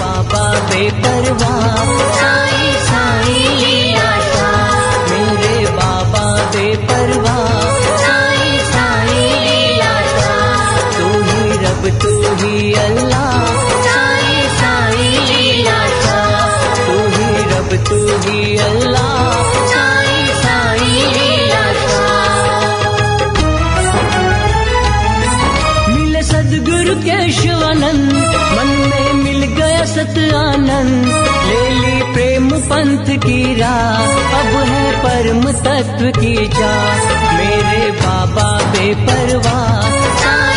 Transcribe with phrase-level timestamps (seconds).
[0.00, 3.97] बाबा बेपरवाह। साई साई
[30.08, 31.06] सत आनंद।
[31.48, 34.02] ले ली प्रेम पंथ की राह,
[34.38, 36.72] अब है परम तत्व की जा
[37.32, 40.47] मेरे बाबा बेपरवाह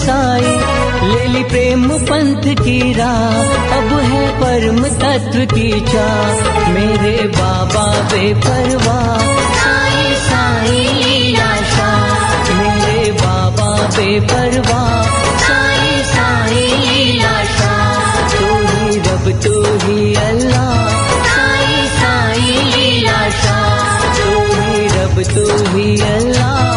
[0.00, 3.34] बरसाई। ले ली प्रेम पंथ की राह,
[3.76, 9.18] अब है परम तत्व की चाह। मेरे बाबा बेपरवाह।
[9.54, 15.02] साई साई लीला शाह मेरे बाबा बेपरवाह।
[15.44, 19.54] साई साई लीला शाह तू ही रब तू
[19.84, 20.88] ही अल्लाह।
[21.28, 26.69] साई साई लीला शाह तू ही रब तू ही अल्लाह।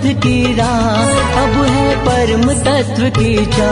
[0.00, 1.08] पंथ की राह,
[1.40, 3.70] अब है परम तत्व की जा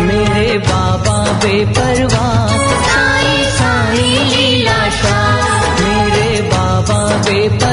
[0.00, 7.65] मेरे बाबा बेपरवाह, साई साई लीला शाह। मेरे बाबा बेपरवाह।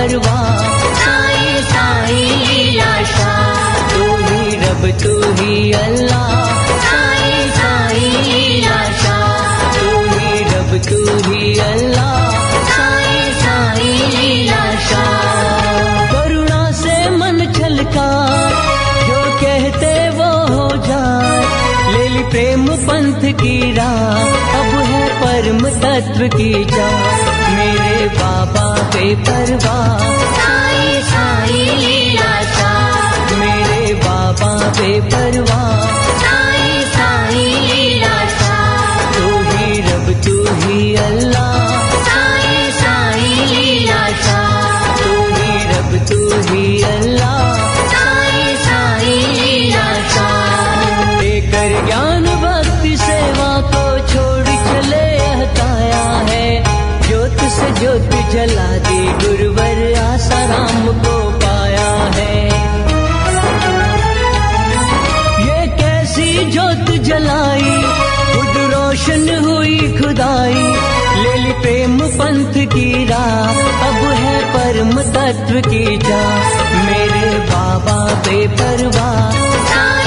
[23.23, 26.87] पंथ की राह अब है परम तत्व की जा
[27.55, 30.12] मेरे बाबा बेपरवाह साई
[61.03, 62.35] को पाया है।
[65.47, 67.75] ये कैसी जोत जलाई,
[68.33, 70.63] खुद रोशन हुई खुदाई।
[71.23, 76.21] ली प्रेम पंथ की राह अब है परम तत्व की जा
[76.85, 77.97] मेरे बाबा
[78.27, 80.02] बेपरवाह।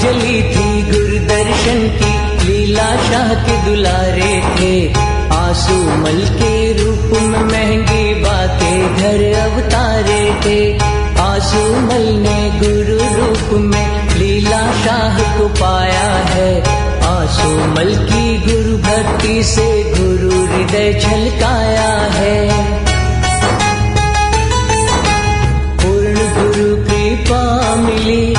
[0.00, 2.12] जली थी गुरुदर्शन की
[2.46, 4.92] लीला शाह के दुलारे थे।
[5.34, 10.78] आँसू मल के रूप में महँगी बातें, घर अवतारे थे।
[11.20, 16.62] आँसू मल ने गुरु रूप में लीला शाह को पाया है।
[17.06, 19.68] आँसू मल की गुरु भक्ति से
[19.98, 22.38] गुरु हृदय छलकाया है।
[25.76, 28.34] पूर्ण गुरु कृपा मिली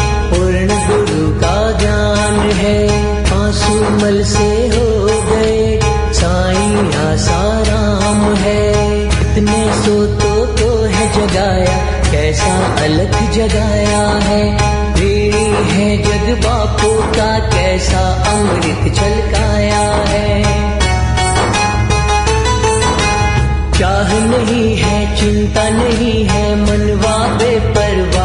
[3.51, 5.79] आँसू मल से हो गए।
[6.13, 8.69] साईं आसाराम है।
[9.07, 14.57] इतने सोतों को है जगाया। कैसा अलग जगाया है।
[14.95, 20.43] तेरी है जग बापू का। कैसा अमृत छलकाया है।
[23.79, 28.20] चाह नहीं है, चिंता नहीं है मनवा ना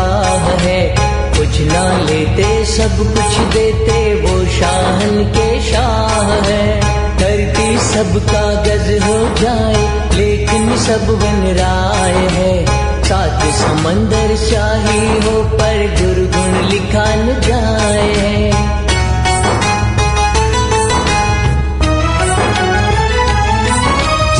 [2.37, 6.81] लेते सब कुछ देते, वो शाहन के शाह है।
[7.17, 9.77] धरती सबका गज हो जाए,
[10.17, 12.67] लेकिन सब बन राय है।
[13.05, 18.50] सात समंदर शाही हो, पर दुर्गुण लिखा न जाए है।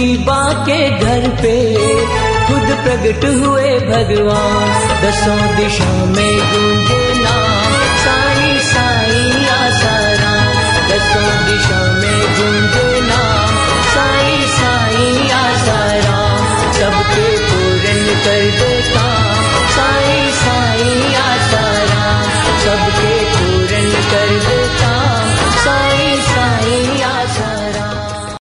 [0.00, 1.74] बा के घर पे।
[2.46, 7.41] खुद प्रकट हुए भगवान। दसों दिशा में गूंजे नाम